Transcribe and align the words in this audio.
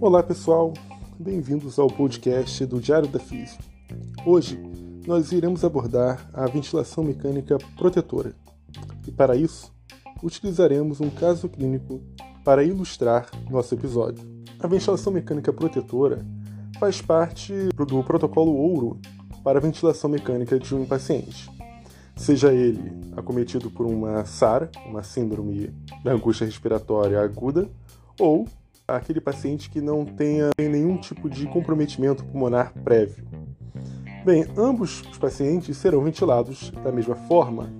Olá 0.00 0.22
pessoal, 0.22 0.72
bem-vindos 1.18 1.78
ao 1.78 1.88
podcast 1.88 2.64
do 2.64 2.80
Diário 2.80 3.08
da 3.08 3.18
Física. 3.18 3.62
Hoje 4.24 4.58
nós 5.06 5.32
iremos 5.32 5.64
abordar 5.64 6.30
a 6.32 6.46
ventilação 6.46 7.02
mecânica 7.02 7.58
protetora 7.76 8.34
e 9.06 9.10
para 9.10 9.36
isso 9.36 9.72
utilizaremos 10.22 11.00
um 11.00 11.10
caso 11.10 11.48
clínico 11.48 12.00
para 12.44 12.62
ilustrar 12.62 13.28
nosso 13.50 13.74
episódio. 13.74 14.24
A 14.60 14.66
ventilação 14.66 15.12
mecânica 15.12 15.52
protetora 15.52 16.24
faz 16.78 17.02
parte 17.02 17.52
do 17.74 18.02
protocolo 18.04 18.52
ouro 18.54 19.00
para 19.42 19.58
a 19.58 19.62
ventilação 19.62 20.08
mecânica 20.08 20.58
de 20.58 20.74
um 20.74 20.84
paciente, 20.84 21.50
seja 22.18 22.52
ele 22.52 22.92
acometido 23.16 23.70
por 23.70 23.86
uma 23.86 24.24
SARA, 24.26 24.70
uma 24.86 25.02
síndrome 25.02 25.72
da 26.04 26.12
angústia 26.12 26.44
respiratória 26.44 27.20
aguda, 27.20 27.68
ou 28.18 28.46
aquele 28.86 29.20
paciente 29.20 29.70
que 29.70 29.80
não 29.80 30.04
tenha 30.04 30.50
nenhum 30.58 30.98
tipo 30.98 31.30
de 31.30 31.46
comprometimento 31.46 32.24
pulmonar 32.24 32.72
prévio. 32.84 33.24
Bem, 34.24 34.46
ambos 34.56 35.02
os 35.10 35.18
pacientes 35.18 35.76
serão 35.76 36.02
ventilados 36.02 36.70
da 36.82 36.90
mesma 36.90 37.14
forma, 37.14 37.70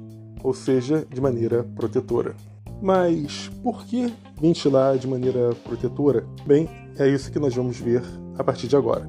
ou 0.43 0.55
seja, 0.55 1.05
de 1.12 1.20
maneira 1.20 1.65
protetora. 1.74 2.34
Mas 2.80 3.51
por 3.62 3.84
que 3.84 4.15
ventilar 4.41 4.96
de 4.98 5.09
maneira 5.09 5.55
protetora? 5.65 6.24
Bem, 6.46 6.68
é 6.96 7.09
isso 7.09 7.30
que 7.32 7.38
nós 7.38 7.55
vamos 7.55 7.79
ver 7.79 8.02
a 8.38 8.45
partir 8.45 8.68
de 8.68 8.77
agora. 8.77 9.07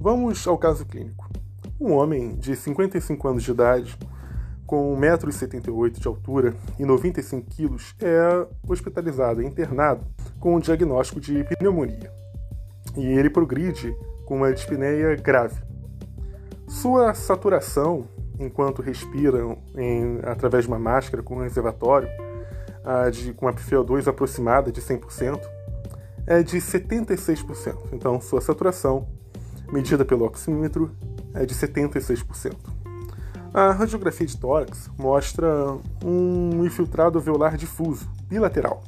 Vamos 0.00 0.46
ao 0.48 0.56
caso 0.56 0.86
clínico. 0.86 1.28
Um 1.78 1.92
homem 1.92 2.36
de 2.36 2.56
55 2.56 3.28
anos 3.28 3.42
de 3.42 3.50
idade, 3.50 3.98
com 4.66 4.96
1,78m 4.98 5.90
de 5.90 6.08
altura 6.08 6.54
e 6.78 6.84
95 6.84 7.46
kg, 7.50 7.76
é 8.00 8.46
hospitalizado 8.66 9.42
e 9.42 9.46
internado 9.46 10.04
com 10.38 10.56
um 10.56 10.58
diagnóstico 10.58 11.20
de 11.20 11.44
pneumonia. 11.44 12.10
E 12.96 13.04
ele 13.04 13.28
progride 13.28 13.94
com 14.24 14.36
uma 14.36 14.52
dispneia 14.52 15.14
grave. 15.16 15.60
Sua 16.66 17.12
saturação, 17.14 18.04
enquanto 18.38 18.80
respira 18.80 19.38
em, 19.76 20.20
através 20.22 20.64
de 20.64 20.70
uma 20.70 20.78
máscara 20.78 21.22
com 21.22 21.36
um 21.36 21.42
reservatório, 21.42 22.08
de, 23.12 23.32
com 23.34 23.46
uma 23.46 23.52
PFO2 23.52 24.08
aproximada 24.08 24.72
de 24.72 24.80
100%, 24.80 25.40
é 26.26 26.42
de 26.42 26.58
76%. 26.58 27.76
Então, 27.92 28.20
sua 28.20 28.40
saturação 28.40 29.08
medida 29.72 30.04
pelo 30.04 30.24
oxímetro, 30.24 30.90
é 31.34 31.46
de 31.46 31.54
76%. 31.54 32.54
A 33.52 33.72
radiografia 33.72 34.26
de 34.26 34.36
tórax 34.36 34.88
mostra 34.96 35.76
um 36.04 36.64
infiltrado 36.64 37.18
alveolar 37.18 37.56
difuso, 37.56 38.08
bilateral. 38.28 38.84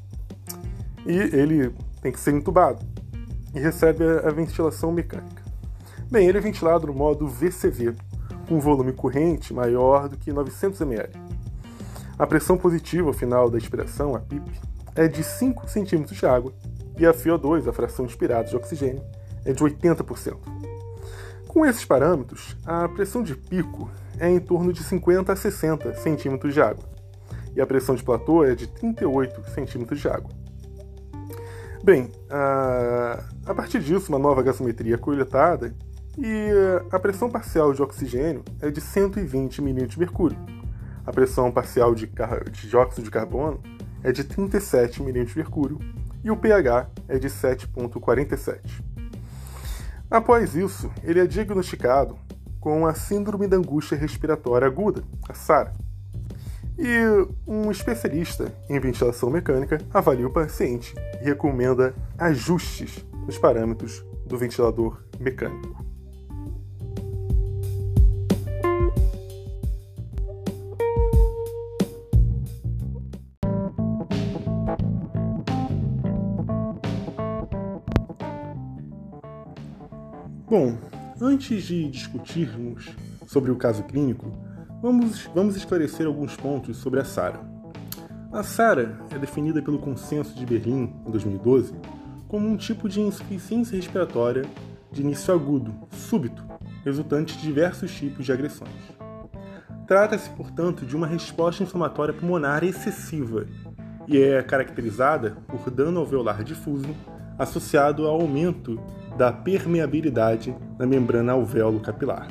E 1.04 1.16
ele 1.16 1.74
tem 2.00 2.12
que 2.12 2.20
ser 2.20 2.32
entubado 2.32 2.84
e 3.54 3.58
recebe 3.58 4.04
a 4.04 4.30
ventilação 4.30 4.92
mecânica. 4.92 5.42
Bem, 6.10 6.28
ele 6.28 6.38
é 6.38 6.40
ventilado 6.40 6.86
no 6.86 6.94
modo 6.94 7.26
VCV, 7.26 7.94
com 8.48 8.60
volume 8.60 8.92
corrente 8.92 9.52
maior 9.52 10.08
do 10.08 10.16
que 10.16 10.32
900 10.32 10.80
ml. 10.82 11.12
A 12.18 12.26
pressão 12.26 12.56
positiva 12.56 13.08
ao 13.08 13.14
final 13.14 13.50
da 13.50 13.58
expiração, 13.58 14.14
a 14.14 14.20
PIP, 14.20 14.48
é 14.94 15.08
de 15.08 15.24
5 15.24 15.66
cm 15.66 16.04
de 16.04 16.26
água 16.26 16.52
e 16.98 17.06
a 17.06 17.12
FiO2, 17.12 17.66
a 17.66 17.72
fração 17.72 18.04
inspirada 18.04 18.48
de 18.48 18.54
oxigênio, 18.54 19.02
é 19.44 19.52
de 19.52 19.64
80%. 19.64 20.36
Com 21.52 21.66
esses 21.66 21.84
parâmetros, 21.84 22.56
a 22.64 22.88
pressão 22.88 23.22
de 23.22 23.34
pico 23.34 23.90
é 24.18 24.26
em 24.26 24.40
torno 24.40 24.72
de 24.72 24.82
50 24.82 25.34
a 25.34 25.36
60 25.36 25.94
centímetros 25.96 26.54
de 26.54 26.62
água, 26.62 26.82
e 27.54 27.60
a 27.60 27.66
pressão 27.66 27.94
de 27.94 28.02
platô 28.02 28.42
é 28.42 28.54
de 28.54 28.66
38 28.66 29.50
centímetros 29.50 30.00
de 30.00 30.08
água. 30.08 30.30
Bem, 31.84 32.10
a, 32.30 33.22
a 33.44 33.54
partir 33.54 33.80
disso, 33.80 34.08
uma 34.08 34.18
nova 34.18 34.42
gasometria 34.42 34.94
é 34.94 34.96
coletada 34.96 35.74
e 36.16 36.48
a 36.90 36.98
pressão 36.98 37.28
parcial 37.28 37.74
de 37.74 37.82
oxigênio 37.82 38.42
é 38.58 38.70
de 38.70 38.80
120 38.80 39.60
mm 39.60 39.86
de 39.88 39.98
mercúrio. 39.98 40.38
A 41.04 41.12
pressão 41.12 41.52
parcial 41.52 41.94
de, 41.94 42.10
de 42.50 42.66
dióxido 42.66 43.04
de 43.04 43.10
carbono 43.10 43.60
é 44.02 44.10
de 44.10 44.24
37 44.24 45.02
mm 45.02 45.26
de 45.26 45.36
mercúrio 45.36 45.78
e 46.24 46.30
o 46.30 46.36
pH 46.36 46.88
é 47.08 47.18
de 47.18 47.28
7,47. 47.28 48.91
Após 50.12 50.54
isso, 50.54 50.90
ele 51.02 51.20
é 51.20 51.26
diagnosticado 51.26 52.18
com 52.60 52.86
a 52.86 52.92
Síndrome 52.92 53.46
da 53.46 53.56
Angústia 53.56 53.96
Respiratória 53.96 54.66
Aguda, 54.66 55.02
a 55.26 55.32
SARA. 55.32 55.72
E 56.78 56.98
um 57.46 57.70
especialista 57.70 58.52
em 58.68 58.78
ventilação 58.78 59.30
mecânica 59.30 59.78
avalia 59.90 60.26
o 60.26 60.30
paciente 60.30 60.94
e 61.22 61.24
recomenda 61.24 61.94
ajustes 62.18 63.02
nos 63.24 63.38
parâmetros 63.38 64.04
do 64.26 64.36
ventilador 64.36 65.02
mecânico. 65.18 65.82
Bom, 80.52 80.76
antes 81.18 81.64
de 81.64 81.88
discutirmos 81.88 82.90
sobre 83.26 83.50
o 83.50 83.56
caso 83.56 83.84
clínico, 83.84 84.30
vamos, 84.82 85.26
vamos 85.34 85.56
esclarecer 85.56 86.06
alguns 86.06 86.36
pontos 86.36 86.76
sobre 86.76 87.00
a 87.00 87.06
SARA. 87.06 87.40
A 88.30 88.42
SARA 88.42 89.00
é 89.10 89.18
definida 89.18 89.62
pelo 89.62 89.78
Consenso 89.78 90.34
de 90.34 90.44
Berlim, 90.44 90.92
em 91.06 91.10
2012, 91.10 91.74
como 92.28 92.46
um 92.46 92.54
tipo 92.58 92.86
de 92.86 93.00
insuficiência 93.00 93.76
respiratória 93.76 94.44
de 94.92 95.00
início 95.00 95.32
agudo, 95.32 95.72
súbito, 95.90 96.44
resultante 96.84 97.34
de 97.38 97.44
diversos 97.44 97.90
tipos 97.90 98.26
de 98.26 98.30
agressões. 98.30 98.92
Trata-se, 99.86 100.28
portanto, 100.28 100.84
de 100.84 100.94
uma 100.94 101.06
resposta 101.06 101.62
inflamatória 101.62 102.12
pulmonar 102.12 102.62
excessiva 102.62 103.46
e 104.06 104.18
é 104.18 104.42
caracterizada 104.42 105.30
por 105.48 105.70
dano 105.70 106.00
alveolar 106.00 106.44
difuso 106.44 106.94
associado 107.38 108.06
ao 108.06 108.20
aumento 108.20 108.78
da 109.16 109.32
permeabilidade 109.32 110.54
na 110.78 110.86
membrana 110.86 111.32
alvéolo 111.32 111.80
capilar. 111.80 112.28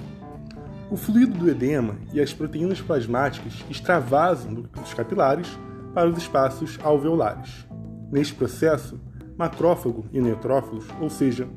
O 0.89 0.97
fluido 0.97 1.37
do 1.37 1.49
edema 1.49 1.95
e 2.13 2.19
as 2.19 2.33
proteínas 2.33 2.81
plasmáticas 2.81 3.63
extravasam 3.69 4.53
dos 4.53 4.93
capilares 4.93 5.47
para 5.93 6.09
os 6.09 6.17
espaços 6.17 6.77
alveolares. 6.83 7.65
Neste 8.11 8.33
processo, 8.33 8.99
macrófago 9.37 10.05
e 10.11 10.19
neutrófilos, 10.19 10.85
ou 10.99 11.09
seja, 11.09 11.47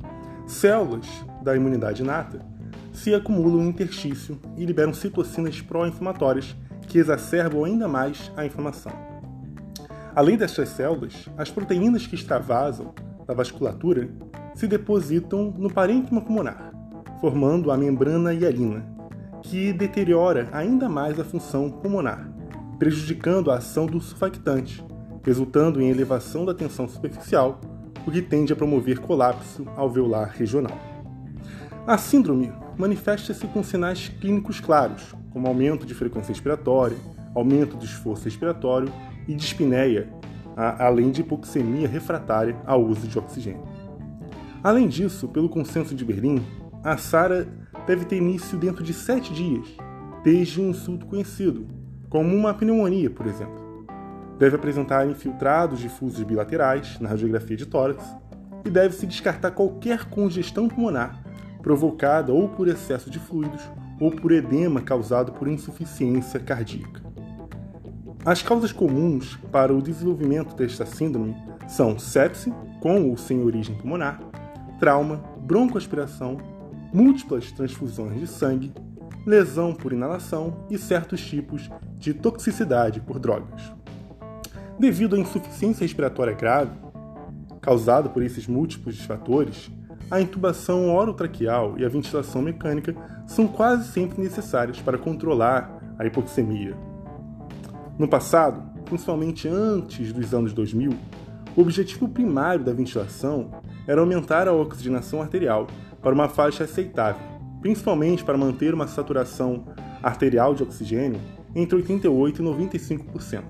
células 0.47 1.07
da 1.43 1.57
imunidade 1.57 2.03
inata, 2.03 2.41
se 2.93 3.13
acumulam 3.13 3.65
no 3.65 3.71
interstício 3.71 4.39
e 4.57 4.65
liberam 4.65 4.95
citocinas 4.95 5.61
pró-inflamatórias 5.61 6.55
que 6.87 6.99
exacerbam 6.99 7.65
ainda 7.65 7.89
mais 7.89 8.31
a 8.37 8.47
inflamação. 8.47 8.93
Além 10.15 10.37
destas 10.37 10.69
células, 10.69 11.29
as 11.37 11.51
proteínas 11.51 12.07
que 12.07 12.15
extravasam 12.15 12.95
da 13.27 13.35
vasculatura 13.35 14.09
se 14.55 14.67
depositam 14.67 15.53
no 15.57 15.73
parênquima 15.73 16.21
pulmonar, 16.21 16.73
formando 17.21 17.71
a 17.71 17.77
membrana 17.77 18.33
hialina, 18.33 18.87
que 19.43 19.73
deteriora 19.73 20.49
ainda 20.53 20.89
mais 20.89 21.19
a 21.19 21.25
função 21.25 21.71
pulmonar, 21.71 22.31
prejudicando 22.79 23.51
a 23.51 23.57
ação 23.57 23.87
do 23.87 24.01
surfactante, 24.01 24.85
resultando 25.23 25.81
em 25.81 25.91
elevação 25.91 26.45
da 26.45 26.55
tensão 26.55 26.89
superficial, 26.89 27.61
o 28.07 28.11
que 28.11 28.21
tende 28.21 28.53
a 28.53 28.57
promover 28.57 28.99
colapso 29.01 29.67
alveolar 29.77 30.35
regional. 30.37 30.77
A 31.87 31.97
síndrome 31.99 32.53
manifesta-se 32.77 33.47
com 33.47 33.63
sinais 33.63 34.09
clínicos 34.09 34.61
claros, 34.61 35.15
como 35.31 35.49
aumento 35.49 35.87
de 35.87 35.95
frequência 35.95 36.29
respiratória, 36.29 36.97
aumento 37.35 37.77
do 37.77 37.85
esforço 37.85 38.25
respiratório 38.25 38.93
e 39.27 39.35
dispneia, 39.35 40.09
além 40.57 41.11
de 41.11 41.23
hipoxemia 41.23 41.89
refratária 41.89 42.57
ao 42.65 42.85
uso 42.85 43.07
de 43.09 43.19
oxigênio. 43.19 43.63
Além 44.65 44.89
disso, 44.89 45.29
pelo 45.29 45.47
consenso 45.47 45.95
de 45.95 46.07
Berlim, 46.07 46.43
a 46.83 46.97
SARA 46.97 47.47
deve 47.87 48.07
ter 48.07 48.17
início 48.17 48.57
dentro 48.57 48.83
de 48.83 48.95
sete 48.95 49.31
dias, 49.31 49.69
desde 50.23 50.59
um 50.59 50.71
insulto 50.71 51.05
conhecido, 51.05 51.67
como 52.09 52.35
uma 52.35 52.55
pneumonia, 52.55 53.11
por 53.11 53.27
exemplo. 53.27 53.87
Deve 54.39 54.57
apresentar 54.57 55.07
infiltrados 55.07 55.81
difusos 55.81 56.23
bilaterais 56.23 56.99
na 56.99 57.11
radiografia 57.11 57.59
de 57.59 57.67
tórax 57.67 58.03
e 58.65 58.71
deve-se 58.71 59.07
descartar 59.07 59.51
qualquer 59.51 60.07
congestão 60.07 60.67
pulmonar 60.67 61.23
provocada 61.61 62.33
ou 62.33 62.49
por 62.49 62.67
excesso 62.67 63.11
de 63.11 63.19
fluidos 63.19 63.63
ou 64.01 64.11
por 64.11 64.33
edema 64.33 64.81
causado 64.81 65.33
por 65.33 65.47
insuficiência 65.47 66.41
cardíaca. 66.41 67.03
As 68.25 68.43
causas 68.43 68.73
comuns 68.73 69.39
para 69.53 69.75
o 69.75 69.83
desenvolvimento 69.83 70.57
desta 70.57 70.87
síndrome 70.87 71.37
são 71.69 71.99
sepse, 71.99 72.51
com 72.81 73.11
ou 73.11 73.17
sem 73.19 73.43
origem 73.43 73.75
pulmonar, 73.77 74.21
trauma, 74.85 75.25
broncoaspiração, 75.39 76.37
múltiplas 76.93 77.51
transfusões 77.51 78.21
de 78.21 78.27
sangue, 78.27 78.71
lesão 79.25 79.73
por 79.73 79.95
inalação 79.95 80.67
e 80.69 80.77
certos 80.77 81.25
tipos 81.25 81.71
de 81.97 82.13
toxicidade 82.13 83.01
por 83.01 83.19
drogas. 83.19 83.63
Devido 84.79 85.17
à 85.17 85.19
insuficiência 85.19 85.85
respiratória 85.85 86.35
grave, 86.35 86.73
causada 87.63 88.11
por 88.11 88.23
esses 88.23 88.47
múltiplos 88.47 89.01
fatores, 89.01 89.71
a 90.11 90.21
intubação 90.21 90.95
orotraqueal 90.95 91.79
e 91.79 91.85
a 91.87 91.89
ventilação 91.89 92.43
mecânica 92.43 92.95
são 93.27 93.49
quase 93.49 93.91
sempre 93.91 94.21
necessárias 94.21 94.83
para 94.83 94.99
controlar 94.99 95.81
a 95.99 96.05
hipoxemia. 96.05 96.77
No 97.99 98.07
passado, 98.07 98.63
principalmente 98.85 99.49
antes 99.49 100.13
dos 100.13 100.35
anos 100.35 100.53
2000, 100.53 100.93
o 101.57 101.61
objetivo 101.61 102.09
primário 102.09 102.65
da 102.65 102.73
ventilação 102.73 103.51
era 103.87 104.01
aumentar 104.01 104.49
a 104.49 104.53
oxigenação 104.53 105.23
arterial 105.23 105.69
para 106.03 106.15
uma 106.15 106.29
faixa 106.29 106.65
aceitável, 106.65 107.23
principalmente 107.61 108.25
para 108.25 108.37
manter 108.37 108.75
uma 108.75 108.89
saturação 108.89 109.65
arterial 110.03 110.55
de 110.55 110.63
oxigênio 110.63 111.21
entre 111.55 111.81
88% 111.81 112.41
e 112.41 112.43
95%, 112.43 113.43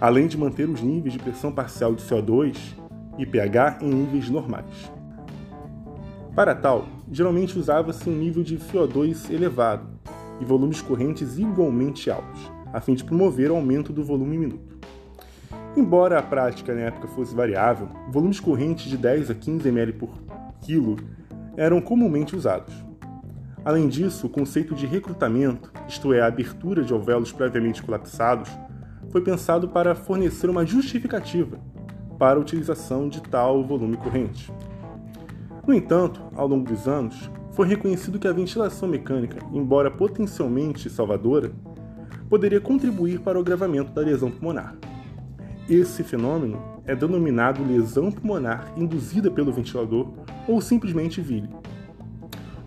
além 0.00 0.28
de 0.28 0.38
manter 0.38 0.68
os 0.68 0.80
níveis 0.80 1.12
de 1.12 1.18
pressão 1.18 1.50
parcial 1.50 1.94
de 1.94 2.02
CO2 2.02 2.56
e 3.18 3.26
pH 3.26 3.78
em 3.82 3.90
níveis 3.90 4.30
normais. 4.30 4.90
Para 6.34 6.54
tal, 6.54 6.86
geralmente 7.10 7.58
usava-se 7.58 8.08
um 8.08 8.16
nível 8.16 8.44
de 8.44 8.56
CO2 8.58 9.28
elevado 9.30 9.88
e 10.40 10.44
volumes 10.44 10.80
correntes 10.80 11.36
igualmente 11.36 12.10
altos, 12.10 12.40
a 12.72 12.80
fim 12.80 12.94
de 12.94 13.02
promover 13.02 13.50
o 13.50 13.56
aumento 13.56 13.92
do 13.92 14.04
volume 14.04 14.38
minuto. 14.38 14.79
Embora 15.76 16.18
a 16.18 16.22
prática 16.22 16.74
na 16.74 16.80
época 16.80 17.06
fosse 17.06 17.34
variável, 17.34 17.88
volumes 18.10 18.40
correntes 18.40 18.90
de 18.90 18.96
10 18.96 19.30
a 19.30 19.34
15 19.34 19.68
ml 19.68 19.92
por 19.92 20.10
quilo 20.60 20.96
eram 21.56 21.80
comumente 21.80 22.34
usados. 22.34 22.74
Além 23.64 23.86
disso, 23.88 24.26
o 24.26 24.30
conceito 24.30 24.74
de 24.74 24.84
recrutamento, 24.86 25.70
isto 25.86 26.12
é, 26.12 26.20
a 26.20 26.26
abertura 26.26 26.82
de 26.82 26.92
alvéolos 26.92 27.30
previamente 27.30 27.82
colapsados, 27.82 28.50
foi 29.10 29.20
pensado 29.20 29.68
para 29.68 29.94
fornecer 29.94 30.50
uma 30.50 30.66
justificativa 30.66 31.60
para 32.18 32.38
a 32.38 32.42
utilização 32.42 33.08
de 33.08 33.22
tal 33.22 33.64
volume 33.64 33.96
corrente. 33.96 34.52
No 35.66 35.72
entanto, 35.72 36.20
ao 36.34 36.48
longo 36.48 36.68
dos 36.68 36.88
anos, 36.88 37.30
foi 37.52 37.68
reconhecido 37.68 38.18
que 38.18 38.26
a 38.26 38.32
ventilação 38.32 38.88
mecânica, 38.88 39.38
embora 39.52 39.90
potencialmente 39.90 40.90
salvadora, 40.90 41.52
poderia 42.28 42.60
contribuir 42.60 43.20
para 43.20 43.38
o 43.38 43.40
agravamento 43.40 43.92
da 43.92 44.00
lesão 44.00 44.30
pulmonar. 44.30 44.76
Esse 45.68 46.02
fenômeno 46.02 46.80
é 46.84 46.94
denominado 46.94 47.64
lesão 47.64 48.10
pulmonar 48.10 48.72
induzida 48.76 49.30
pelo 49.30 49.52
ventilador 49.52 50.08
ou 50.48 50.60
simplesmente 50.60 51.20
VILE. 51.20 51.48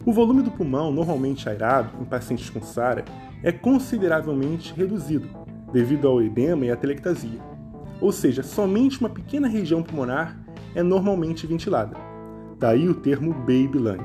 O 0.06 0.12
volume 0.12 0.42
do 0.42 0.52
pulmão 0.52 0.92
normalmente 0.92 1.48
aerado 1.48 1.90
em 2.02 2.06
pacientes 2.06 2.50
com 2.50 2.62
SARA 2.62 3.06
é 3.42 3.52
consideravelmente 3.52 4.74
reduzido 4.74 5.28
devido 5.72 6.08
ao 6.08 6.22
edema 6.22 6.66
e 6.66 6.72
à 6.72 6.76
telectasia, 6.76 7.40
ou 8.00 8.12
seja, 8.12 8.44
somente 8.44 9.00
uma 9.00 9.10
pequena 9.10 9.48
região 9.48 9.82
pulmonar 9.82 10.38
é 10.76 10.84
normalmente 10.84 11.48
ventilada. 11.48 11.98
Daí 12.60 12.88
o 12.88 12.94
termo 12.94 13.34
baby 13.34 13.78
lung. 13.78 14.04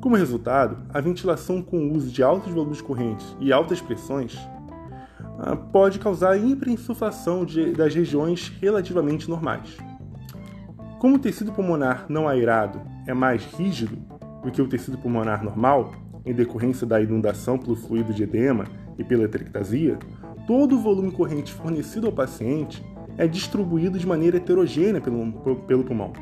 Como 0.00 0.16
resultado, 0.16 0.78
a 0.92 1.00
ventilação 1.00 1.62
com 1.62 1.78
o 1.78 1.94
uso 1.94 2.10
de 2.10 2.22
altos 2.22 2.52
volumes 2.52 2.80
correntes 2.80 3.36
e 3.40 3.52
altas 3.52 3.80
pressões 3.80 4.38
pode 5.72 5.98
causar 5.98 6.36
hiperinsuflação 6.36 7.44
das 7.76 7.94
regiões 7.94 8.52
relativamente 8.60 9.28
normais. 9.28 9.76
Como 11.00 11.16
o 11.16 11.18
tecido 11.18 11.52
pulmonar 11.52 12.06
não 12.08 12.28
aerado 12.28 12.80
é 13.06 13.12
mais 13.12 13.44
rígido 13.44 13.96
do 14.44 14.52
que 14.52 14.62
o 14.62 14.68
tecido 14.68 14.98
pulmonar 14.98 15.42
normal, 15.42 15.92
em 16.24 16.32
decorrência 16.32 16.86
da 16.86 17.00
inundação 17.00 17.58
pelo 17.58 17.74
fluido 17.74 18.14
de 18.14 18.22
edema 18.22 18.66
e 18.96 19.02
pela 19.02 19.24
ectasia, 19.24 19.98
todo 20.46 20.76
o 20.76 20.80
volume 20.80 21.10
corrente 21.10 21.52
fornecido 21.52 22.06
ao 22.06 22.12
paciente 22.12 22.84
é 23.18 23.26
distribuído 23.26 23.98
de 23.98 24.06
maneira 24.06 24.36
heterogênea 24.36 25.00
pelo, 25.00 25.32
pelo 25.66 25.82
pulmão, 25.82 26.12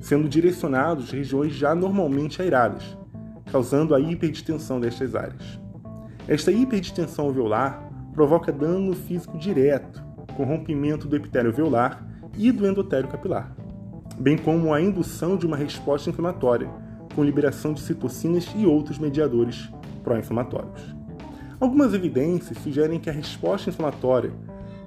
sendo 0.00 0.28
direcionados 0.28 1.12
regiões 1.12 1.52
já 1.52 1.74
normalmente 1.74 2.42
aeradas, 2.42 2.98
causando 3.50 3.94
a 3.94 4.00
hiperdistensão 4.00 4.80
destas 4.80 5.14
áreas. 5.14 5.60
Esta 6.26 6.50
hiperdistensão 6.50 7.26
alveolar 7.26 7.85
provoca 8.16 8.50
dano 8.50 8.94
físico 8.94 9.36
direto, 9.36 10.02
com 10.34 10.44
rompimento 10.44 11.06
do 11.06 11.14
epitélio 11.14 11.50
alveolar 11.50 12.02
e 12.34 12.50
do 12.50 12.66
endotélio 12.66 13.10
capilar, 13.10 13.54
bem 14.18 14.38
como 14.38 14.72
a 14.72 14.80
indução 14.80 15.36
de 15.36 15.46
uma 15.46 15.56
resposta 15.56 16.08
inflamatória, 16.08 16.68
com 17.14 17.22
liberação 17.22 17.74
de 17.74 17.80
citocinas 17.82 18.50
e 18.56 18.64
outros 18.64 18.98
mediadores 18.98 19.70
pró-inflamatórios. 20.02 20.96
Algumas 21.60 21.92
evidências 21.92 22.56
sugerem 22.58 22.98
que 22.98 23.10
a 23.10 23.12
resposta 23.12 23.68
inflamatória 23.68 24.32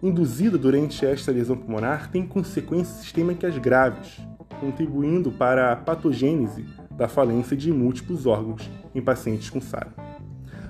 induzida 0.02 0.58
durante 0.58 1.06
esta 1.06 1.32
lesão 1.32 1.56
pulmonar 1.56 2.10
tem 2.10 2.26
consequências 2.26 2.98
sistêmicas 2.98 3.56
graves, 3.60 4.20
contribuindo 4.60 5.32
para 5.32 5.72
a 5.72 5.76
patogênese 5.76 6.66
da 6.90 7.08
falência 7.08 7.56
de 7.56 7.72
múltiplos 7.72 8.26
órgãos 8.26 8.68
em 8.96 9.02
pacientes 9.02 9.52
com 9.52 9.62
SARA. 9.62 9.94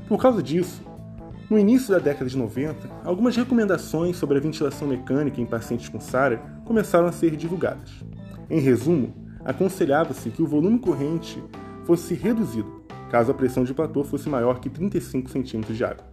Por 0.09 0.21
causa 0.21 0.43
disso, 0.43 0.88
no 1.49 1.57
início 1.57 1.91
da 1.91 1.99
década 1.99 2.29
de 2.29 2.37
90, 2.37 2.87
algumas 3.03 3.35
recomendações 3.35 4.17
sobre 4.17 4.37
a 4.37 4.41
ventilação 4.41 4.87
mecânica 4.87 5.41
em 5.41 5.45
pacientes 5.45 5.89
com 5.89 5.99
SARA 5.99 6.39
começaram 6.63 7.07
a 7.07 7.11
ser 7.11 7.35
divulgadas. 7.35 7.89
Em 8.49 8.59
resumo, 8.59 9.13
aconselhava-se 9.43 10.29
que 10.29 10.43
o 10.43 10.47
volume 10.47 10.77
corrente 10.77 11.43
fosse 11.85 12.13
reduzido, 12.13 12.83
caso 13.09 13.31
a 13.31 13.33
pressão 13.33 13.63
de 13.63 13.73
platô 13.73 14.03
fosse 14.03 14.29
maior 14.29 14.59
que 14.59 14.69
35 14.69 15.29
cm 15.29 15.73
de 15.73 15.83
água. 15.83 16.05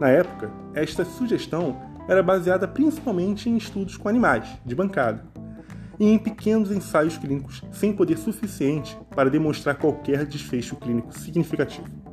Na 0.00 0.08
época, 0.08 0.50
esta 0.74 1.04
sugestão 1.04 1.80
era 2.08 2.22
baseada 2.22 2.66
principalmente 2.66 3.48
em 3.48 3.56
estudos 3.56 3.96
com 3.96 4.08
animais, 4.08 4.48
de 4.66 4.74
bancada, 4.74 5.24
e 6.00 6.04
em 6.04 6.18
pequenos 6.18 6.72
ensaios 6.72 7.16
clínicos 7.16 7.62
sem 7.70 7.92
poder 7.92 8.18
suficiente 8.18 8.98
para 9.14 9.30
demonstrar 9.30 9.76
qualquer 9.76 10.26
desfecho 10.26 10.74
clínico 10.74 11.16
significativo. 11.16 12.03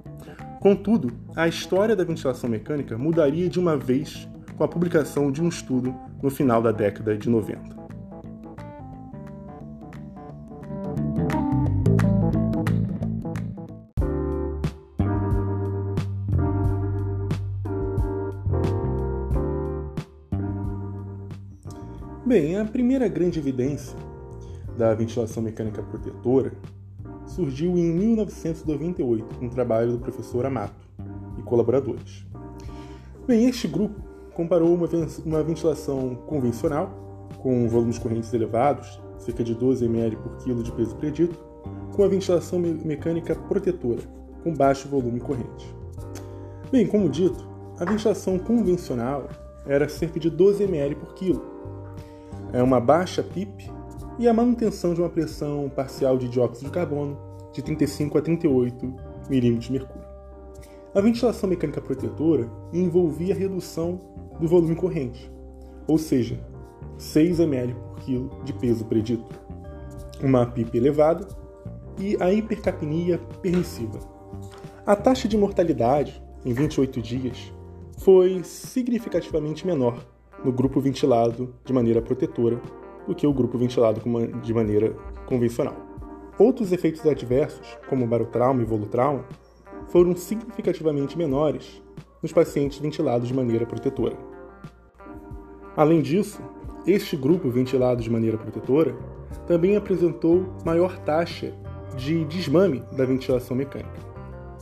Contudo, 0.61 1.11
a 1.35 1.47
história 1.47 1.95
da 1.95 2.03
ventilação 2.03 2.47
mecânica 2.47 2.95
mudaria 2.95 3.49
de 3.49 3.59
uma 3.59 3.75
vez 3.75 4.29
com 4.55 4.63
a 4.63 4.67
publicação 4.67 5.31
de 5.31 5.41
um 5.41 5.49
estudo 5.49 5.91
no 6.21 6.29
final 6.29 6.61
da 6.61 6.71
década 6.71 7.17
de 7.17 7.27
90. 7.27 7.81
Bem, 22.23 22.59
a 22.59 22.65
primeira 22.65 23.07
grande 23.07 23.39
evidência 23.39 23.97
da 24.77 24.93
ventilação 24.93 25.41
mecânica 25.41 25.81
protetora 25.81 26.53
surgiu 27.35 27.77
em 27.77 27.91
1998, 27.91 29.35
com 29.37 29.45
um 29.45 29.49
trabalho 29.49 29.93
do 29.93 29.99
professor 29.99 30.45
Amato 30.45 30.87
e 31.37 31.41
colaboradores. 31.41 32.25
Bem, 33.27 33.47
este 33.47 33.67
grupo 33.67 33.95
comparou 34.33 34.73
uma, 34.73 34.87
uma 35.25 35.43
ventilação 35.43 36.15
convencional, 36.27 37.29
com 37.41 37.67
volumes 37.67 37.97
correntes 37.97 38.33
elevados, 38.33 39.01
cerca 39.17 39.43
de 39.43 39.55
12 39.55 39.85
ml 39.85 40.15
por 40.17 40.37
quilo 40.37 40.63
de 40.63 40.71
peso 40.71 40.95
predito, 40.95 41.37
com 41.93 42.03
a 42.03 42.07
ventilação 42.07 42.59
me 42.59 42.73
mecânica 42.73 43.35
protetora, 43.35 44.01
com 44.43 44.53
baixo 44.53 44.87
volume 44.87 45.19
corrente. 45.19 45.75
Bem, 46.71 46.87
como 46.87 47.09
dito, 47.09 47.47
a 47.79 47.85
ventilação 47.85 48.37
convencional 48.39 49.27
era 49.65 49.87
cerca 49.87 50.19
de 50.19 50.29
12 50.29 50.63
ml 50.63 50.95
por 50.95 51.13
quilo, 51.13 51.43
é 52.53 52.61
uma 52.61 52.79
baixa 52.79 53.23
PIP 53.23 53.71
e 54.19 54.27
a 54.27 54.33
manutenção 54.33 54.93
de 54.93 55.01
uma 55.01 55.09
pressão 55.09 55.69
parcial 55.75 56.17
de 56.17 56.27
dióxido 56.27 56.65
de 56.65 56.71
carbono 56.71 57.17
de 57.53 57.61
35 57.61 58.17
a 58.17 58.21
38 58.21 58.93
milímetros 59.29 59.65
de 59.65 59.71
mercúrio. 59.73 60.07
A 60.93 61.01
ventilação 61.01 61.49
mecânica 61.49 61.81
protetora 61.81 62.49
envolvia 62.73 63.33
a 63.33 63.37
redução 63.37 63.99
do 64.39 64.47
volume 64.47 64.75
corrente, 64.75 65.31
ou 65.87 65.97
seja, 65.97 66.39
6 66.97 67.39
ml 67.39 67.73
por 67.73 67.99
quilo 67.99 68.29
de 68.43 68.53
peso 68.53 68.85
predito, 68.85 69.39
uma 70.21 70.45
PIP 70.45 70.77
elevada 70.77 71.27
e 71.97 72.17
a 72.19 72.31
hipercapnia 72.31 73.17
permissiva. 73.41 73.99
A 74.85 74.95
taxa 74.95 75.27
de 75.27 75.37
mortalidade 75.37 76.21
em 76.45 76.53
28 76.53 77.01
dias 77.01 77.53
foi 77.99 78.43
significativamente 78.43 79.65
menor 79.65 80.05
no 80.43 80.51
grupo 80.51 80.79
ventilado 80.81 81.53
de 81.63 81.71
maneira 81.71 82.01
protetora 82.01 82.59
do 83.07 83.15
que 83.15 83.25
o 83.25 83.33
grupo 83.33 83.57
ventilado 83.57 84.01
de 84.41 84.53
maneira 84.53 84.95
convencional. 85.25 85.75
Outros 86.37 86.71
efeitos 86.71 87.05
adversos, 87.05 87.77
como 87.87 88.07
barotrauma 88.07 88.61
e 88.61 88.65
volutrauma, 88.65 89.25
foram 89.89 90.15
significativamente 90.15 91.17
menores 91.17 91.81
nos 92.21 92.31
pacientes 92.31 92.79
ventilados 92.79 93.27
de 93.27 93.33
maneira 93.33 93.65
protetora. 93.65 94.15
Além 95.75 96.01
disso, 96.01 96.41
este 96.85 97.15
grupo 97.15 97.49
ventilado 97.49 98.01
de 98.01 98.09
maneira 98.09 98.37
protetora 98.37 98.95
também 99.47 99.75
apresentou 99.75 100.45
maior 100.65 100.97
taxa 100.99 101.53
de 101.95 102.25
desmame 102.25 102.83
da 102.95 103.05
ventilação 103.05 103.55
mecânica. 103.55 103.99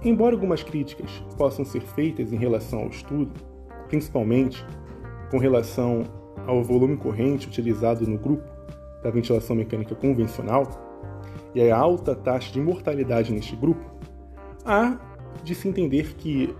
Embora 0.03 0.35
algumas 0.35 0.63
críticas 0.63 1.23
possam 1.37 1.63
ser 1.65 1.81
feitas 1.81 2.31
em 2.33 2.37
relação 2.37 2.79
ao 2.79 2.87
estudo, 2.87 3.31
principalmente 3.87 4.65
com 5.29 5.37
relação 5.37 6.03
ao 6.49 6.63
volume 6.63 6.97
corrente 6.97 7.47
utilizado 7.47 8.07
no 8.07 8.17
grupo 8.17 8.43
da 9.03 9.11
ventilação 9.11 9.55
mecânica 9.55 9.93
convencional 9.93 10.67
e 11.53 11.69
a 11.69 11.77
alta 11.77 12.15
taxa 12.15 12.51
de 12.51 12.59
mortalidade 12.59 13.31
neste 13.31 13.55
grupo, 13.55 13.83
há 14.65 14.97
de 15.43 15.53
se 15.53 15.67
entender 15.67 16.15
que 16.15 16.53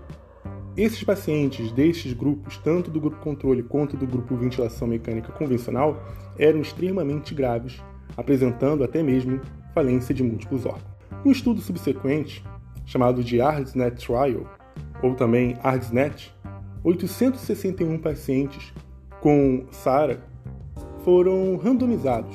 esses 0.76 1.02
pacientes 1.02 1.72
destes 1.72 2.12
grupos, 2.12 2.56
tanto 2.58 2.88
do 2.88 3.00
grupo 3.00 3.16
controle 3.18 3.64
quanto 3.64 3.96
do 3.96 4.06
grupo 4.06 4.36
ventilação 4.36 4.86
mecânica 4.86 5.32
convencional, 5.32 6.00
eram 6.38 6.60
extremamente 6.60 7.34
graves, 7.34 7.82
apresentando 8.16 8.84
até 8.84 9.02
mesmo 9.02 9.40
falência 9.74 10.14
de 10.14 10.22
múltiplos 10.22 10.64
órgãos. 10.64 10.84
Um 11.24 11.32
estudo 11.32 11.60
subsequente, 11.60 12.44
chamado 12.86 13.24
de 13.24 13.40
ARDSNet 13.40 14.06
Trial, 14.06 14.46
ou 15.02 15.14
também 15.16 15.56
ARDSNet, 15.62 16.32
861 16.84 17.98
pacientes 17.98 18.72
com 19.20 19.66
SARA 19.70 20.20
foram 21.04 21.56
randomizados 21.56 22.34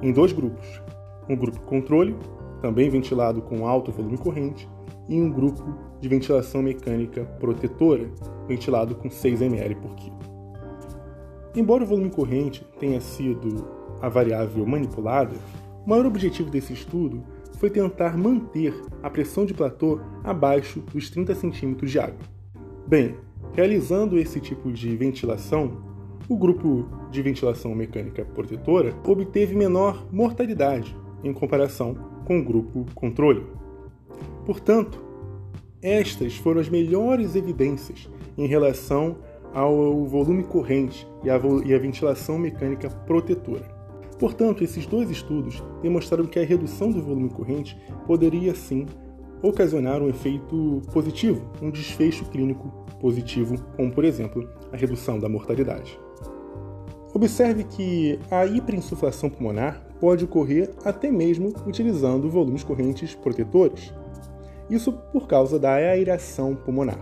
em 0.00 0.12
dois 0.12 0.32
grupos. 0.32 0.80
Um 1.28 1.36
grupo 1.36 1.60
controle, 1.60 2.16
também 2.62 2.88
ventilado 2.88 3.42
com 3.42 3.66
alto 3.66 3.92
volume 3.92 4.16
corrente, 4.16 4.68
e 5.08 5.20
um 5.20 5.30
grupo 5.30 5.64
de 6.00 6.08
ventilação 6.08 6.62
mecânica 6.62 7.24
protetora, 7.40 8.08
ventilado 8.46 8.94
com 8.94 9.10
6 9.10 9.42
ml 9.42 9.74
por 9.76 9.94
quilo. 9.94 10.18
Embora 11.56 11.82
o 11.82 11.86
volume 11.86 12.10
corrente 12.10 12.64
tenha 12.78 13.00
sido 13.00 13.66
a 14.00 14.08
variável 14.08 14.64
manipulada, 14.66 15.34
o 15.84 15.88
maior 15.88 16.06
objetivo 16.06 16.50
desse 16.50 16.72
estudo 16.72 17.22
foi 17.58 17.70
tentar 17.70 18.16
manter 18.16 18.74
a 19.02 19.10
pressão 19.10 19.44
de 19.44 19.54
platô 19.54 19.98
abaixo 20.22 20.80
dos 20.92 21.10
30 21.10 21.34
centímetros 21.34 21.90
de 21.90 21.98
água. 21.98 22.20
Bem, 22.86 23.16
realizando 23.52 24.18
esse 24.18 24.40
tipo 24.40 24.70
de 24.70 24.94
ventilação, 24.96 25.87
o 26.28 26.36
grupo 26.36 26.86
de 27.10 27.22
ventilação 27.22 27.74
mecânica 27.74 28.24
protetora 28.24 28.94
obteve 29.06 29.56
menor 29.56 30.06
mortalidade 30.12 30.94
em 31.24 31.32
comparação 31.32 31.94
com 32.26 32.38
o 32.38 32.44
grupo 32.44 32.84
controle. 32.94 33.46
Portanto, 34.44 35.02
estas 35.80 36.36
foram 36.36 36.60
as 36.60 36.68
melhores 36.68 37.34
evidências 37.34 38.10
em 38.36 38.46
relação 38.46 39.16
ao 39.54 40.04
volume 40.04 40.44
corrente 40.44 41.08
e 41.24 41.30
à 41.30 41.78
ventilação 41.78 42.38
mecânica 42.38 42.90
protetora. 42.90 43.64
Portanto, 44.18 44.62
esses 44.62 44.84
dois 44.84 45.10
estudos 45.10 45.62
demonstraram 45.80 46.26
que 46.26 46.38
a 46.38 46.44
redução 46.44 46.90
do 46.90 47.00
volume 47.00 47.30
corrente 47.30 47.78
poderia 48.06 48.54
sim 48.54 48.84
ocasionar 49.40 50.02
um 50.02 50.08
efeito 50.08 50.82
positivo, 50.92 51.50
um 51.62 51.70
desfecho 51.70 52.24
clínico 52.26 52.68
positivo, 53.00 53.54
como 53.76 53.92
por 53.92 54.04
exemplo 54.04 54.46
a 54.72 54.76
redução 54.76 55.18
da 55.18 55.28
mortalidade. 55.28 55.98
Observe 57.14 57.64
que 57.64 58.18
a 58.30 58.44
hiperinsuflação 58.44 59.30
pulmonar 59.30 59.82
pode 59.98 60.24
ocorrer 60.24 60.70
até 60.84 61.10
mesmo 61.10 61.52
utilizando 61.66 62.30
volumes 62.30 62.62
correntes 62.62 63.14
protetores. 63.14 63.92
Isso 64.68 64.92
por 64.92 65.26
causa 65.26 65.58
da 65.58 65.72
aeração 65.72 66.54
pulmonar. 66.54 66.98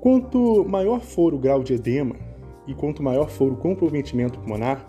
Quanto 0.00 0.64
maior 0.68 1.00
for 1.00 1.34
o 1.34 1.38
grau 1.38 1.62
de 1.62 1.74
edema 1.74 2.14
e 2.66 2.74
quanto 2.74 3.02
maior 3.02 3.28
for 3.28 3.52
o 3.52 3.56
comprometimento 3.56 4.38
pulmonar, 4.38 4.86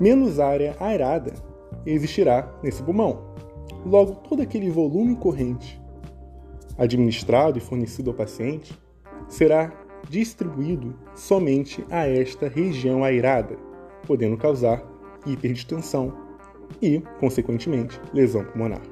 menos 0.00 0.40
área 0.40 0.74
aerada 0.80 1.34
existirá 1.84 2.52
nesse 2.62 2.82
pulmão. 2.82 3.34
Logo, 3.84 4.14
todo 4.14 4.40
aquele 4.40 4.70
volume 4.70 5.14
corrente 5.16 5.80
administrado 6.78 7.58
e 7.58 7.60
fornecido 7.60 8.10
ao 8.10 8.16
paciente 8.16 8.76
será 9.28 9.83
distribuído 10.08 10.94
somente 11.14 11.84
a 11.90 12.06
esta 12.06 12.48
região 12.48 13.04
airada, 13.04 13.56
podendo 14.06 14.36
causar 14.36 14.82
hiperdistensão 15.26 16.12
e, 16.80 17.02
consequentemente, 17.18 18.00
lesão 18.12 18.44
pulmonar. 18.44 18.82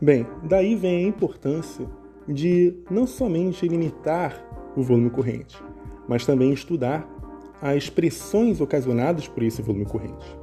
Bem, 0.00 0.26
daí 0.42 0.74
vem 0.74 1.04
a 1.04 1.08
importância 1.08 1.86
de 2.28 2.74
não 2.90 3.06
somente 3.06 3.66
limitar 3.66 4.44
o 4.76 4.82
volume 4.82 5.10
corrente, 5.10 5.62
mas 6.08 6.26
também 6.26 6.52
estudar 6.52 7.08
as 7.60 7.88
pressões 7.88 8.60
ocasionadas 8.60 9.28
por 9.28 9.42
esse 9.42 9.62
volume 9.62 9.84
corrente. 9.84 10.36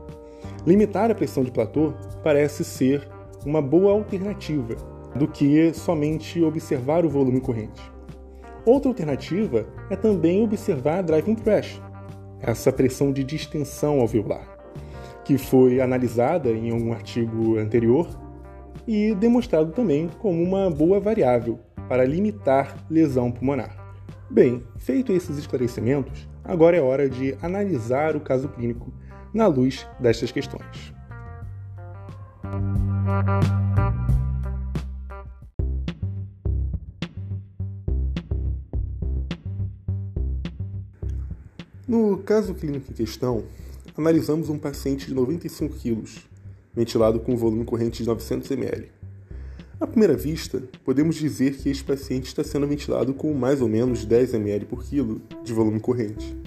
Limitar 0.65 1.11
a 1.11 1.15
pressão 1.15 1.43
de 1.43 1.51
platô 1.51 1.93
parece 2.23 2.63
ser 2.63 3.07
uma 3.45 3.61
boa 3.61 3.91
alternativa 3.91 4.75
do 5.15 5.27
que 5.27 5.73
somente 5.73 6.41
observar 6.41 7.05
o 7.05 7.09
volume 7.09 7.41
corrente. 7.41 7.81
Outra 8.69 8.87
alternativa 8.87 9.65
é 9.89 9.95
também 9.95 10.43
observar 10.43 10.99
a 10.99 11.01
driving 11.01 11.33
pressure, 11.33 11.81
essa 12.39 12.71
pressão 12.71 13.11
de 13.11 13.23
distensão 13.23 13.99
alveolar, 13.99 14.47
que 15.25 15.39
foi 15.39 15.81
analisada 15.81 16.51
em 16.51 16.71
um 16.71 16.93
artigo 16.93 17.57
anterior 17.57 18.07
e 18.87 19.15
demonstrado 19.15 19.71
também 19.71 20.07
como 20.19 20.43
uma 20.43 20.69
boa 20.69 20.99
variável 20.99 21.57
para 21.87 22.05
limitar 22.05 22.77
lesão 22.87 23.31
pulmonar. 23.31 23.75
Bem, 24.29 24.63
feito 24.77 25.13
esses 25.13 25.39
esclarecimentos, 25.39 26.29
agora 26.43 26.77
é 26.77 26.81
hora 26.81 27.09
de 27.09 27.35
analisar 27.41 28.15
o 28.15 28.21
caso 28.21 28.49
clínico 28.49 28.93
na 29.33 29.47
luz 29.47 29.87
destas 29.99 30.31
questões. 30.31 30.93
No 41.89 42.19
caso 42.19 42.53
clínico 42.53 42.91
em 42.91 42.93
questão, 42.93 43.45
analisamos 43.97 44.47
um 44.47 44.59
paciente 44.59 45.07
de 45.07 45.13
95 45.15 45.73
kg, 45.73 46.03
ventilado 46.71 47.19
com 47.19 47.33
um 47.33 47.35
volume 47.35 47.65
corrente 47.65 48.03
de 48.03 48.07
900 48.07 48.51
ml. 48.51 48.91
À 49.79 49.87
primeira 49.87 50.15
vista, 50.15 50.61
podemos 50.85 51.15
dizer 51.15 51.57
que 51.57 51.67
este 51.67 51.83
paciente 51.83 52.27
está 52.27 52.43
sendo 52.43 52.67
ventilado 52.67 53.11
com 53.15 53.33
mais 53.33 53.59
ou 53.59 53.67
menos 53.67 54.05
10 54.05 54.35
ml 54.35 54.65
por 54.67 54.83
quilo 54.83 55.19
de 55.43 55.51
volume 55.51 55.79
corrente, 55.79 56.37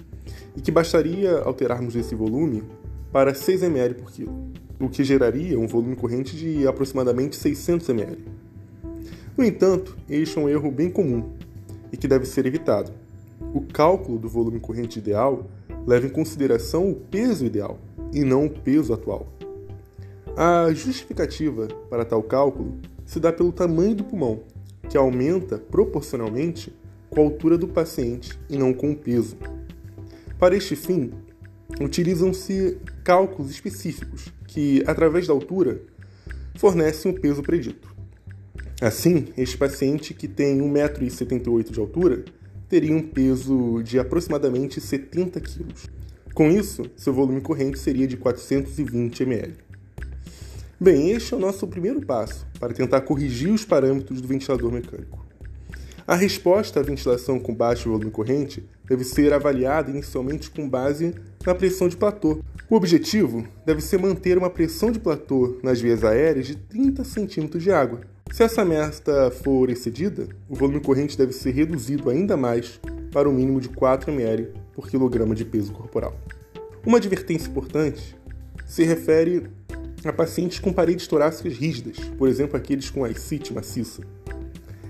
e 0.57 0.61
que 0.61 0.71
bastaria 0.71 1.39
alterarmos 1.39 1.97
esse 1.97 2.15
volume 2.15 2.63
para 3.11 3.35
6 3.35 3.65
ml 3.65 3.95
por 3.95 4.13
quilo, 4.13 4.53
o 4.79 4.89
que 4.89 5.03
geraria 5.03 5.59
um 5.59 5.67
volume 5.67 5.97
corrente 5.97 6.37
de 6.37 6.69
aproximadamente 6.69 7.35
600 7.35 7.89
ml. 7.89 8.25
No 9.37 9.43
entanto, 9.43 9.97
este 10.09 10.39
é 10.39 10.41
um 10.41 10.49
erro 10.49 10.71
bem 10.71 10.89
comum 10.89 11.33
e 11.93 11.97
que 11.97 12.07
deve 12.07 12.27
ser 12.27 12.47
evitado 12.47 13.02
o 13.55 13.61
cálculo 13.61 14.19
do 14.19 14.29
volume 14.29 14.61
corrente 14.61 14.99
ideal 14.99 15.47
leva 15.87 16.07
em 16.07 16.11
consideração 16.11 16.91
o 16.91 16.95
peso 16.95 17.45
ideal 17.45 17.79
e 18.13 18.25
não 18.25 18.47
o 18.47 18.51
peso 18.51 18.93
atual. 18.93 19.33
A 20.37 20.73
justificativa 20.73 21.69
para 21.91 22.05
tal 22.05 22.23
cálculo 22.23 22.79
se 23.05 23.21
dá 23.21 23.33
pelo 23.33 23.53
tamanho 23.53 23.95
do 23.95 24.05
pulmão, 24.05 24.41
que 24.89 24.97
aumenta 24.97 25.59
proporcionalmente 25.59 26.73
com 27.11 27.21
a 27.21 27.25
altura 27.25 27.59
do 27.59 27.69
paciente 27.69 28.39
e 28.49 28.57
não 28.57 28.73
com 28.73 28.93
o 28.93 28.97
peso. 28.97 29.37
Para 30.39 30.57
este 30.57 30.75
fim, 30.75 31.13
utilizam-se 31.81 32.79
cálculos 33.05 33.51
específicos 33.51 34.33
que, 34.47 34.83
através 34.87 35.27
da 35.27 35.33
altura, 35.33 35.83
fornecem 36.57 37.13
o 37.13 37.21
peso 37.21 37.43
predito. 37.43 37.95
Assim, 38.81 39.29
este 39.37 39.57
paciente 39.57 40.13
que 40.15 40.27
tem 40.27 40.59
1,78m 40.61 41.71
de 41.71 41.79
altura 41.79 42.25
teria 42.73 42.97
um 42.97 43.03
peso 43.03 43.83
de 43.83 43.99
aproximadamente 43.99 44.81
70 44.81 45.39
kg. 45.43 45.67
Com 46.33 46.51
isso, 46.51 46.83
seu 46.97 47.13
volume 47.13 47.43
corrente 47.43 47.79
seria 47.79 48.07
de 48.07 48.17
420 48.17 49.25
ml. 49.25 49.53
Bem, 50.81 51.11
este 51.11 51.35
é 51.35 51.37
o 51.37 51.41
nosso 51.41 51.67
primeiro 51.67 52.01
passo 52.01 52.47
para 52.59 52.73
tentar 52.73 53.03
corrigir 53.03 53.51
os 53.51 53.63
parâmetros 53.63 54.23
do 54.23 54.27
ventilador 54.27 54.73
mecânico. 54.73 55.23
A 56.07 56.15
resposta 56.15 56.81
à 56.81 56.83
ventilação 56.83 57.39
com 57.39 57.55
baixo 57.55 57.91
volume 57.91 58.11
corrente 58.11 58.65
deve 58.89 59.05
ser 59.05 59.35
avaliada 59.35 59.91
inicialmente 59.91 60.51
com 60.51 60.67
base 60.67 61.15
na 61.45 61.55
pressão 61.55 61.91
de 61.91 61.97
platô. 61.99 62.41
O 62.71 62.75
objetivo 62.75 63.47
deve 63.67 63.83
ser 63.83 63.99
manter 63.99 64.39
uma 64.39 64.49
pressão 64.49 64.91
de 64.91 64.99
platô 64.99 65.59
nas 65.63 65.79
vias 65.79 66.03
aéreas 66.03 66.47
de 66.47 66.57
30 66.57 67.05
cm 67.05 67.59
de 67.59 67.71
água, 67.71 68.01
se 68.33 68.43
essa 68.43 68.65
meta 68.65 69.31
for 69.31 69.69
excedida, 69.69 70.27
o 70.49 70.55
volume 70.55 70.81
corrente 70.81 71.19
deve 71.19 71.35
ser 71.35 71.51
reduzido 71.51 72.09
ainda 72.09 72.35
mais 72.35 72.81
para 73.13 73.29
o 73.29 73.33
mínimo 73.33 73.61
de 73.61 73.69
4 73.69 74.11
ml 74.11 74.49
por 74.73 74.89
quilograma 74.89 75.35
de 75.35 75.45
peso 75.45 75.71
corporal. 75.71 76.17
Uma 76.85 76.97
advertência 76.97 77.49
importante 77.49 78.17
se 78.65 78.85
refere 78.85 79.49
a 80.03 80.11
pacientes 80.15 80.59
com 80.59 80.73
paredes 80.73 81.07
torácicas 81.07 81.53
rígidas, 81.53 81.99
por 82.17 82.27
exemplo, 82.27 82.57
aqueles 82.57 82.89
com 82.89 83.05
ascite 83.05 83.53
maciça. 83.53 84.03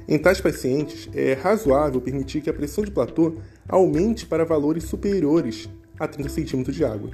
Em 0.06 0.18
tais 0.18 0.40
pacientes, 0.40 1.08
é 1.12 1.32
razoável 1.32 2.00
permitir 2.00 2.42
que 2.42 2.50
a 2.50 2.54
pressão 2.54 2.84
de 2.84 2.92
platô 2.92 3.34
aumente 3.68 4.24
para 4.24 4.44
valores 4.44 4.84
superiores 4.84 5.68
a 5.98 6.06
30 6.06 6.28
centímetros 6.28 6.76
de 6.76 6.84
água, 6.84 7.10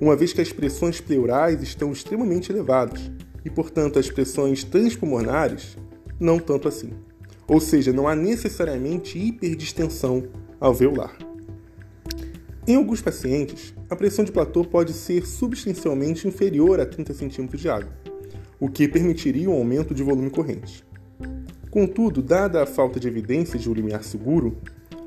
uma 0.00 0.16
vez 0.16 0.32
que 0.32 0.40
as 0.40 0.52
pressões 0.52 1.00
pleurais 1.00 1.62
estão 1.62 1.92
extremamente 1.92 2.50
elevadas 2.50 3.08
e, 3.44 3.50
portanto, 3.50 3.98
as 3.98 4.10
pressões 4.10 4.64
transpulmonares 4.64 5.76
não 6.18 6.38
tanto 6.38 6.68
assim. 6.68 6.90
Ou 7.46 7.60
seja, 7.60 7.92
não 7.92 8.08
há 8.08 8.16
necessariamente 8.16 9.18
hiperdistensão 9.18 10.24
alveolar. 10.58 11.16
Em 12.66 12.76
alguns 12.76 13.02
pacientes, 13.02 13.74
a 13.90 13.96
pressão 13.96 14.24
de 14.24 14.32
platô 14.32 14.64
pode 14.64 14.94
ser 14.94 15.26
substancialmente 15.26 16.26
inferior 16.26 16.80
a 16.80 16.86
30 16.86 17.12
cm 17.12 17.46
de 17.48 17.68
água, 17.68 17.92
o 18.58 18.70
que 18.70 18.88
permitiria 18.88 19.50
um 19.50 19.52
aumento 19.52 19.94
de 19.94 20.02
volume 20.02 20.30
corrente. 20.30 20.82
Contudo, 21.70 22.22
dada 22.22 22.62
a 22.62 22.66
falta 22.66 22.98
de 22.98 23.06
evidência 23.06 23.58
de 23.58 23.68
um 23.68 23.74
limiar 23.74 24.02
seguro, 24.02 24.56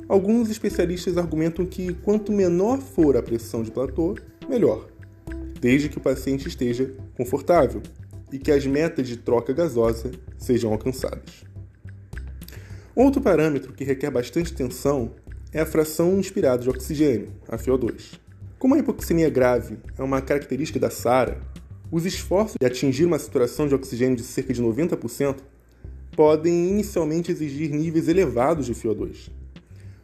alguns 0.08 0.52
especialistas 0.52 1.18
argumentam 1.18 1.66
que 1.66 1.96
quanto 1.96 2.32
menor 2.32 2.80
for 2.80 3.18
a 3.18 3.24
pressão 3.24 3.64
de 3.64 3.72
platô, 3.72 4.16
melhor, 4.48 4.88
desde 5.60 5.90
que 5.90 5.98
o 5.98 6.02
paciente 6.02 6.48
esteja 6.48 6.94
confortável 7.16 7.82
e 8.32 8.38
que 8.38 8.52
as 8.52 8.66
metas 8.66 9.08
de 9.08 9.18
troca 9.18 9.54
gasosa 9.54 10.12
sejam 10.38 10.72
alcançadas. 10.72 11.46
Outro 12.96 13.22
parâmetro 13.22 13.74
que 13.74 13.84
requer 13.84 14.10
bastante 14.10 14.54
atenção 14.54 15.12
é 15.54 15.62
a 15.62 15.66
fração 15.66 16.20
inspirada 16.20 16.64
de 16.64 16.70
oxigênio, 16.70 17.30
a 17.48 17.58
FO2. 17.58 18.20
Como 18.60 18.74
a 18.74 18.80
hipoxemia 18.80 19.30
grave 19.30 19.78
é 19.98 20.04
uma 20.04 20.20
característica 20.20 20.80
da 20.80 20.90
SARA, 20.90 21.40
os 21.92 22.06
esforços 22.06 22.58
de 22.60 22.66
atingir 22.66 23.06
uma 23.06 23.20
saturação 23.20 23.68
de 23.68 23.76
oxigênio 23.76 24.16
de 24.16 24.24
cerca 24.24 24.54
de 24.54 24.62
90% 24.62 25.38
podem 26.16 26.70
inicialmente 26.70 27.32
exigir 27.32 27.70
níveis 27.70 28.08
elevados 28.08 28.66
de 28.66 28.74
FO2. 28.74 29.30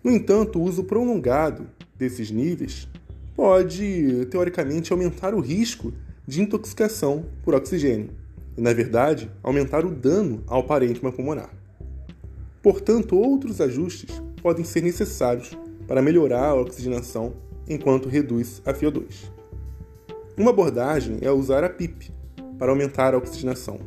No 0.04 0.12
entanto, 0.12 0.60
o 0.60 0.62
uso 0.62 0.84
prolongado 0.84 1.68
desses 1.98 2.30
níveis 2.30 2.88
pode, 3.36 4.28
teoricamente, 4.30 4.94
aumentar 4.94 5.34
o 5.34 5.40
risco 5.40 5.92
de 6.26 6.42
intoxicação 6.42 7.26
por 7.44 7.54
oxigênio 7.54 8.10
e, 8.58 8.62
na 8.62 8.74
verdade, 8.74 9.30
aumentar 9.42 9.86
o 9.86 9.92
dano 9.92 10.44
ao 10.48 10.64
parênquima 10.64 11.12
pulmonar. 11.12 11.50
Portanto, 12.62 13.18
outros 13.18 13.60
ajustes 13.60 14.22
podem 14.42 14.64
ser 14.64 14.82
necessários 14.82 15.58
para 15.88 16.02
melhorar 16.02 16.50
a 16.50 16.56
oxigenação 16.56 17.34
enquanto 17.68 18.10
reduz 18.10 18.62
a 18.66 18.74
FiO2. 18.74 19.32
Uma 20.38 20.52
abordagem 20.52 21.18
é 21.22 21.32
usar 21.32 21.64
a 21.64 21.70
PIP 21.70 22.12
para 22.58 22.72
aumentar 22.72 23.14
a 23.14 23.18
oxigenação. 23.18 23.80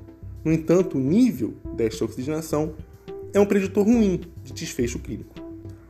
No 0.45 0.53
entanto, 0.53 0.99
o 0.99 1.01
nível 1.01 1.55
desta 1.75 2.05
oxigenação 2.05 2.75
é 3.33 3.41
um 3.41 3.47
preditor 3.47 3.85
ruim 3.85 4.21
de 4.45 4.53
desfecho 4.53 4.99
clínico. 4.99 5.46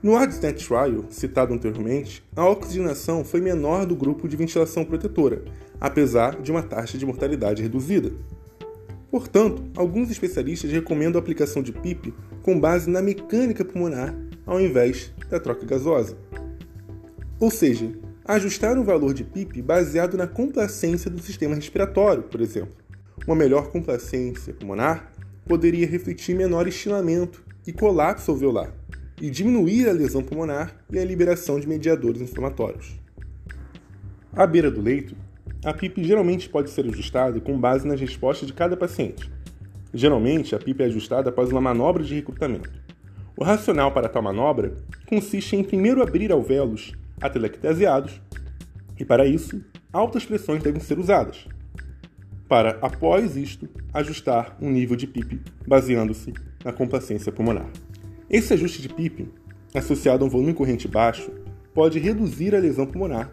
No 0.06 0.14
ADSNet 0.14 0.64
Trial, 0.64 1.04
citado 1.10 1.52
anteriormente, 1.52 2.22
a 2.36 2.48
oxigenação 2.48 3.24
foi 3.24 3.40
menor 3.40 3.84
do 3.84 3.96
grupo 3.96 4.28
de 4.28 4.36
ventilação 4.36 4.84
protetora, 4.84 5.42
apesar 5.80 6.40
de 6.40 6.52
uma 6.52 6.62
taxa 6.62 6.96
de 6.96 7.04
mortalidade 7.04 7.60
reduzida. 7.60 8.12
Portanto, 9.10 9.64
alguns 9.76 10.08
especialistas 10.08 10.70
recomendam 10.70 11.18
a 11.18 11.22
aplicação 11.22 11.60
de 11.60 11.72
PIP 11.72 12.14
com 12.40 12.60
base 12.60 12.88
na 12.88 13.02
mecânica 13.02 13.64
pulmonar 13.64 14.14
ao 14.46 14.60
invés 14.60 15.12
da 15.28 15.40
troca 15.40 15.66
gasosa. 15.66 16.16
Ou 17.40 17.50
seja, 17.50 17.90
ajustar 18.24 18.78
o 18.78 18.84
valor 18.84 19.12
de 19.12 19.24
PIP 19.24 19.60
baseado 19.60 20.16
na 20.16 20.28
complacência 20.28 21.10
do 21.10 21.20
sistema 21.20 21.56
respiratório, 21.56 22.22
por 22.22 22.40
exemplo. 22.40 22.76
Uma 23.26 23.34
melhor 23.34 23.72
complacência 23.72 24.54
pulmonar 24.54 25.10
poderia 25.48 25.84
refletir 25.84 26.36
menor 26.36 26.68
estilamento 26.68 27.42
e 27.66 27.72
colapso 27.72 28.30
alveolar 28.30 28.72
e 29.20 29.30
diminuir 29.30 29.88
a 29.88 29.92
lesão 29.92 30.22
pulmonar 30.22 30.74
e 30.90 30.98
a 30.98 31.04
liberação 31.04 31.58
de 31.58 31.66
mediadores 31.66 32.20
inflamatórios. 32.20 32.98
À 34.32 34.46
beira 34.46 34.70
do 34.70 34.80
leito, 34.80 35.16
a 35.64 35.72
PIP 35.72 36.04
geralmente 36.04 36.48
pode 36.48 36.70
ser 36.70 36.86
ajustada 36.86 37.40
com 37.40 37.58
base 37.58 37.86
nas 37.86 38.00
respostas 38.00 38.46
de 38.46 38.52
cada 38.52 38.76
paciente. 38.76 39.30
Geralmente, 39.92 40.54
a 40.54 40.58
PIP 40.58 40.82
é 40.82 40.86
ajustada 40.86 41.30
após 41.30 41.50
uma 41.50 41.60
manobra 41.60 42.04
de 42.04 42.14
recrutamento. 42.14 42.70
O 43.36 43.44
racional 43.44 43.92
para 43.92 44.08
tal 44.08 44.22
manobra 44.22 44.76
consiste 45.06 45.56
em 45.56 45.64
primeiro 45.64 46.02
abrir 46.02 46.30
alvéolos 46.30 46.92
atelectasiados 47.20 48.20
e, 48.98 49.04
para 49.04 49.26
isso, 49.26 49.62
altas 49.92 50.24
pressões 50.24 50.62
devem 50.62 50.80
ser 50.80 50.98
usadas, 50.98 51.46
para, 52.48 52.78
após 52.80 53.36
isto, 53.36 53.68
ajustar 53.92 54.56
um 54.60 54.70
nível 54.70 54.96
de 54.96 55.06
PIP 55.06 55.40
baseando-se 55.66 56.32
na 56.64 56.72
complacência 56.72 57.32
pulmonar. 57.32 57.68
Esse 58.28 58.52
ajuste 58.54 58.82
de 58.82 58.88
PIP, 58.88 59.28
associado 59.72 60.24
a 60.24 60.26
um 60.26 60.30
volume 60.30 60.52
corrente 60.52 60.88
baixo, 60.88 61.30
pode 61.72 62.00
reduzir 62.00 62.56
a 62.56 62.58
lesão 62.58 62.84
pulmonar, 62.84 63.30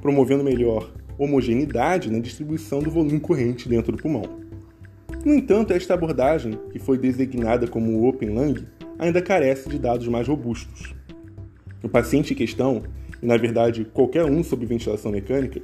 promovendo 0.00 0.44
melhor 0.44 0.92
homogeneidade 1.18 2.12
na 2.12 2.20
distribuição 2.20 2.78
do 2.78 2.88
volume 2.88 3.18
corrente 3.18 3.68
dentro 3.68 3.90
do 3.90 4.00
pulmão. 4.00 4.38
No 5.24 5.34
entanto, 5.34 5.72
esta 5.72 5.94
abordagem, 5.94 6.56
que 6.70 6.78
foi 6.78 6.96
designada 6.96 7.66
como 7.66 8.06
Open 8.06 8.28
Lung, 8.28 8.64
ainda 9.00 9.20
carece 9.20 9.68
de 9.68 9.80
dados 9.80 10.06
mais 10.06 10.28
robustos. 10.28 10.94
O 11.82 11.88
paciente 11.88 12.32
em 12.32 12.36
questão, 12.36 12.84
e 13.20 13.26
na 13.26 13.36
verdade 13.36 13.84
qualquer 13.84 14.24
um 14.24 14.44
sob 14.44 14.64
ventilação 14.64 15.10
mecânica, 15.10 15.60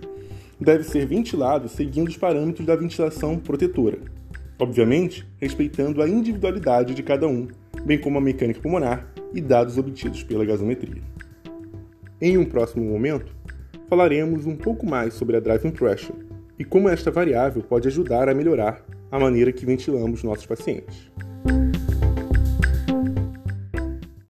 deve 0.60 0.82
ser 0.82 1.06
ventilado 1.06 1.68
seguindo 1.68 2.08
os 2.08 2.16
parâmetros 2.16 2.66
da 2.66 2.74
ventilação 2.74 3.38
protetora, 3.38 3.98
obviamente 4.62 5.26
respeitando 5.40 6.00
a 6.00 6.08
individualidade 6.08 6.94
de 6.94 7.02
cada 7.02 7.26
um, 7.26 7.48
bem 7.84 7.98
como 7.98 8.18
a 8.18 8.20
mecânica 8.20 8.60
pulmonar 8.60 9.12
e 9.34 9.40
dados 9.40 9.76
obtidos 9.76 10.22
pela 10.22 10.44
gasometria. 10.44 11.02
Em 12.20 12.38
um 12.38 12.44
próximo 12.44 12.84
momento, 12.84 13.34
falaremos 13.88 14.46
um 14.46 14.54
pouco 14.54 14.86
mais 14.86 15.14
sobre 15.14 15.36
a 15.36 15.40
driving 15.40 15.72
pressure 15.72 16.16
e 16.56 16.64
como 16.64 16.88
esta 16.88 17.10
variável 17.10 17.60
pode 17.62 17.88
ajudar 17.88 18.28
a 18.28 18.34
melhorar 18.34 18.86
a 19.10 19.18
maneira 19.18 19.52
que 19.52 19.66
ventilamos 19.66 20.22
nossos 20.22 20.46
pacientes. 20.46 21.10